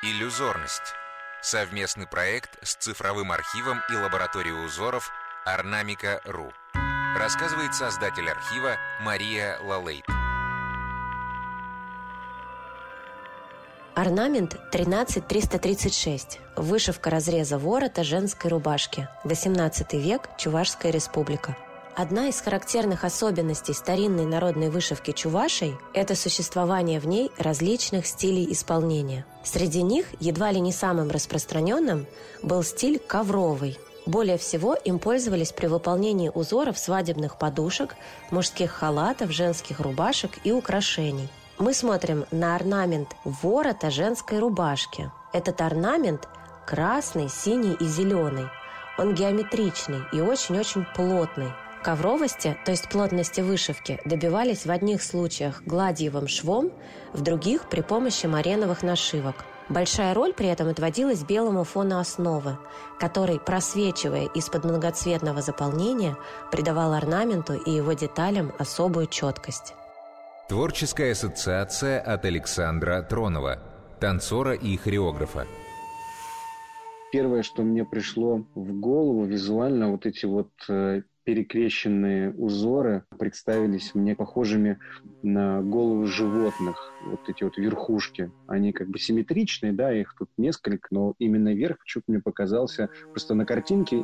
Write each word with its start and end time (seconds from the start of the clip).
Иллюзорность. 0.00 0.94
Совместный 1.42 2.06
проект 2.06 2.50
с 2.64 2.76
цифровым 2.76 3.32
архивом 3.32 3.80
и 3.90 3.96
лабораторией 3.96 4.64
узоров 4.64 5.10
Орнамика.ру. 5.44 6.52
Рассказывает 7.18 7.74
создатель 7.74 8.30
архива 8.30 8.76
Мария 9.00 9.58
Лалейт. 9.60 10.04
Орнамент 13.96 14.70
13336. 14.70 16.38
Вышивка 16.54 17.10
разреза 17.10 17.58
ворота 17.58 18.04
женской 18.04 18.52
рубашки. 18.52 19.08
18 19.24 19.94
век. 19.94 20.28
Чувашская 20.38 20.92
республика. 20.92 21.56
Одна 21.98 22.28
из 22.28 22.40
характерных 22.40 23.02
особенностей 23.02 23.72
старинной 23.72 24.24
народной 24.24 24.70
вышивки 24.70 25.10
чувашей– 25.10 25.76
это 25.94 26.14
существование 26.14 27.00
в 27.00 27.08
ней 27.08 27.32
различных 27.38 28.06
стилей 28.06 28.52
исполнения. 28.52 29.26
Среди 29.42 29.82
них 29.82 30.06
едва 30.20 30.52
ли 30.52 30.60
не 30.60 30.70
самым 30.70 31.10
распространенным 31.10 32.06
был 32.40 32.62
стиль 32.62 33.00
ковровый. 33.00 33.80
Более 34.06 34.38
всего 34.38 34.74
им 34.74 35.00
пользовались 35.00 35.50
при 35.50 35.66
выполнении 35.66 36.30
узоров 36.32 36.78
свадебных 36.78 37.36
подушек, 37.36 37.96
мужских 38.30 38.70
халатов, 38.70 39.32
женских 39.32 39.80
рубашек 39.80 40.30
и 40.44 40.52
украшений. 40.52 41.28
Мы 41.58 41.74
смотрим 41.74 42.26
на 42.30 42.54
орнамент 42.54 43.08
ворота 43.24 43.90
женской 43.90 44.38
рубашки. 44.38 45.10
Этот 45.32 45.60
орнамент 45.60 46.28
красный, 46.64 47.28
синий 47.28 47.74
и 47.74 47.86
зеленый. 47.86 48.46
Он 48.98 49.16
геометричный 49.16 50.02
и 50.12 50.20
очень-очень 50.20 50.86
плотный– 50.94 51.52
Ковровости, 51.82 52.56
то 52.64 52.72
есть 52.72 52.88
плотности 52.88 53.40
вышивки, 53.40 54.00
добивались 54.04 54.66
в 54.66 54.70
одних 54.70 55.02
случаях 55.02 55.62
гладьевым 55.64 56.26
швом, 56.28 56.72
в 57.12 57.22
других– 57.22 57.68
при 57.70 57.80
помощи 57.82 58.26
мареновых 58.26 58.82
нашивок. 58.82 59.44
Большая 59.68 60.14
роль 60.14 60.32
при 60.32 60.48
этом 60.48 60.68
отводилась 60.68 61.22
белому 61.22 61.62
фону 61.62 61.98
основы, 61.98 62.58
который, 62.98 63.38
просвечивая 63.38 64.26
из-под 64.34 64.64
многоцветного 64.64 65.42
заполнения, 65.42 66.16
придавал 66.50 66.94
орнаменту 66.94 67.54
и 67.54 67.70
его 67.70 67.92
деталям 67.92 68.52
особую 68.58 69.06
четкость. 69.06 69.74
Творческая 70.48 71.12
ассоциация 71.12 72.00
от 72.00 72.24
Александра 72.24 73.02
Тронова, 73.02 73.58
танцора 74.00 74.54
и 74.54 74.76
хореографа. 74.78 75.46
Первое, 77.12 77.42
что 77.42 77.62
мне 77.62 77.84
пришло 77.84 78.46
в 78.54 78.80
голову 78.80 79.24
визуально, 79.24 79.90
вот 79.90 80.06
эти 80.06 80.24
вот 80.24 80.50
э, 80.68 81.02
перекрещенные 81.28 82.30
узоры 82.30 83.04
представились 83.18 83.94
мне 83.94 84.16
похожими 84.16 84.78
на 85.22 85.60
головы 85.60 86.06
животных. 86.06 86.90
Вот 87.04 87.20
эти 87.28 87.44
вот 87.44 87.58
верхушки, 87.58 88.32
они 88.46 88.72
как 88.72 88.88
бы 88.88 88.98
симметричные, 88.98 89.74
да, 89.74 89.92
их 89.92 90.14
тут 90.18 90.30
несколько, 90.38 90.88
но 90.90 91.14
именно 91.18 91.52
верх 91.52 91.80
почему-то 91.80 92.12
мне 92.12 92.22
показался, 92.22 92.88
просто 93.10 93.34
на 93.34 93.44
картинке 93.44 94.02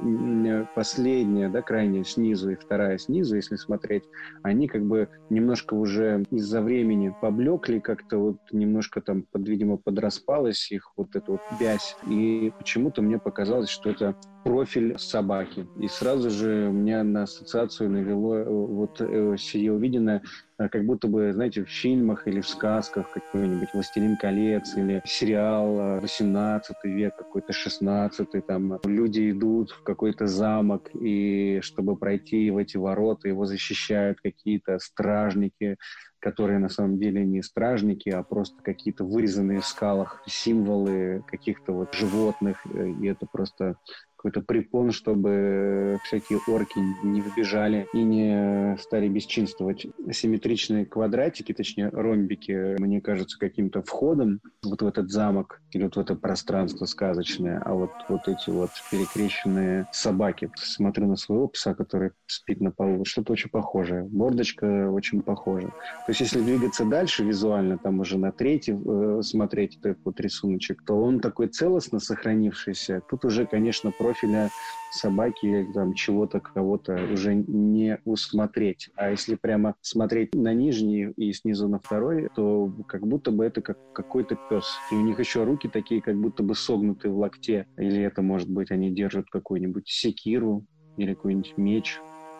последняя, 0.75 1.49
да, 1.49 1.63
крайняя 1.63 2.05
снизу 2.05 2.51
и 2.51 2.57
вторая 2.57 2.99
снизу, 2.99 3.37
если 3.37 3.57
смотреть, 3.57 4.05
они 4.43 4.69
как 4.69 4.85
бы 4.85 5.09
немножко 5.31 5.73
уже 5.73 6.25
из-за 6.31 6.61
времени 6.61 7.15
поблекли, 7.23 7.81
как-то 7.81 8.19
вот 8.19 8.37
немножко 8.53 9.01
там, 9.01 9.23
под, 9.23 9.49
видимо, 9.49 9.79
подраспалась 9.79 10.71
их 10.71 10.93
вот 10.99 11.17
эта 11.17 11.33
вот 11.33 11.41
вязь. 11.59 11.97
И 12.07 12.53
почему-то 12.59 13.01
мне 13.01 13.19
показалось, 13.19 13.71
что 13.71 13.89
это 13.89 14.15
профиль 14.45 14.99
собаки. 14.99 15.67
И 15.81 15.89
сразу 15.89 16.29
же 16.29 16.69
у 16.69 16.73
меня 16.73 17.03
на 17.15 17.23
ассоциацию 17.23 17.91
навело 17.91 18.37
э, 18.37 18.45
вот 18.45 19.01
э, 19.01 19.37
сие 19.39 19.73
увиденное, 19.73 20.23
э, 20.59 20.69
как 20.69 20.85
будто 20.85 21.07
бы, 21.07 21.33
знаете, 21.33 21.65
в 21.65 21.69
фильмах 21.69 22.27
или 22.27 22.41
в 22.41 22.49
сказках 22.49 23.13
какой-нибудь 23.13 23.69
«Властелин 23.73 24.17
колец» 24.17 24.77
или 24.77 25.01
сериал 25.07 26.01
18 26.01 26.77
век, 26.85 27.17
какой-то 27.17 27.53
16 27.53 28.47
там 28.47 28.81
люди 28.85 29.31
идут 29.31 29.71
в 29.71 29.83
какой-то 29.85 30.27
замок, 30.27 30.91
и 30.95 31.61
чтобы 31.63 31.97
пройти 31.97 32.51
в 32.51 32.57
эти 32.57 32.77
ворота, 32.77 33.29
его 33.29 33.47
защищают 33.47 34.19
какие-то 34.21 34.79
стражники, 34.81 35.77
которые 36.19 36.59
на 36.59 36.69
самом 36.69 36.99
деле 36.99 37.25
не 37.25 37.43
стражники, 37.43 38.09
а 38.09 38.23
просто 38.25 38.61
какие-то 38.63 39.05
вырезанные 39.05 39.61
в 39.61 39.67
скалах 39.67 40.23
символы 40.27 41.23
каких-то 41.31 41.73
вот 41.73 41.95
животных, 41.95 42.67
и 42.67 43.07
это 43.07 43.27
просто 43.31 43.77
какой-то 44.25 44.41
препон, 44.41 44.91
чтобы 44.91 45.99
всякие 46.05 46.41
орки 46.49 46.79
не 47.03 47.21
выбежали 47.21 47.87
и 47.93 48.03
не 48.03 48.75
стали 48.79 49.07
бесчинствовать. 49.07 49.87
Симметричные 50.11 50.87
квадратики, 50.87 51.53
точнее 51.53 51.91
ромбики, 51.91 52.81
мне 52.81 53.03
кажется, 53.03 53.39
каким-то 53.39 53.83
входом 53.83 54.41
вот 54.63 54.81
в 54.81 54.87
этот 54.87 55.11
замок 55.11 55.61
или 55.73 55.85
вот 55.85 55.97
в 55.97 56.01
это 56.01 56.15
пространство 56.15 56.87
сказочное, 56.87 57.61
а 57.63 57.75
вот, 57.75 57.91
вот 58.09 58.27
эти 58.27 58.49
вот 58.49 58.71
перекрещенные 58.91 59.89
собаки. 59.93 60.51
Смотрю 60.57 61.07
на 61.07 61.17
своего 61.17 61.49
пса, 61.49 61.75
который 61.75 62.13
спит 62.27 62.63
на 62.63 62.71
полу, 62.71 63.05
что-то 63.05 63.35
очень 63.35 63.51
похожее. 63.51 64.09
Мордочка 64.11 64.91
очень 64.91 65.21
похожа. 65.21 65.69
То 65.69 66.09
есть 66.09 66.21
если 66.21 66.41
двигаться 66.41 66.87
дальше 66.87 67.25
визуально, 67.25 67.77
там 67.77 68.01
уже 68.01 68.17
на 68.17 68.33
третий 68.33 68.73
э, 68.73 69.21
смотреть 69.23 69.77
этот 69.83 69.99
вот 70.03 70.19
рисуночек, 70.19 70.83
то 70.83 70.95
он 70.95 71.21
такой 71.21 71.49
целостно 71.49 72.01
сохранившийся. 72.01 73.03
Тут 73.11 73.27
уже, 73.27 73.45
конечно, 73.45 73.91
профиль 73.91 74.14
профиля 74.15 74.51
собаки, 74.91 75.67
там, 75.75 75.95
чего-то, 75.95 76.39
кого-то 76.41 76.95
уже 77.13 77.35
не 77.35 77.99
усмотреть. 78.05 78.91
А 78.95 79.11
если 79.11 79.35
прямо 79.35 79.75
смотреть 79.81 80.35
на 80.35 80.55
нижний 80.55 81.11
и 81.17 81.33
снизу 81.33 81.69
на 81.69 81.81
второй, 81.81 82.29
то 82.37 82.73
как 82.87 83.07
будто 83.07 83.33
бы 83.33 83.45
это 83.45 83.61
как 83.61 83.77
какой-то 83.93 84.39
пес. 84.49 84.79
И 84.93 84.95
у 84.95 85.01
них 85.01 85.19
еще 85.19 85.43
руки 85.43 85.69
такие, 85.69 86.01
как 86.01 86.17
будто 86.17 86.45
бы 86.45 86.55
согнуты 86.55 87.09
в 87.09 87.19
локте. 87.19 87.67
Или 87.77 88.03
это, 88.03 88.23
может 88.23 88.49
быть, 88.49 88.71
они 88.71 88.95
держат 88.95 89.27
какую-нибудь 89.31 89.89
секиру 89.89 90.65
или 90.97 91.15
какой-нибудь 91.15 91.55
меч. 91.57 91.99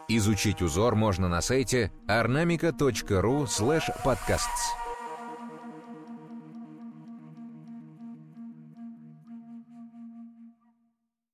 Изучить 0.09 0.63
узор 0.63 0.95
можно 0.95 1.29
на 1.29 1.41
сайте 1.41 1.91
ornamica.ru 2.09 3.47
slash 3.47 3.91
podcasts. 4.05 4.84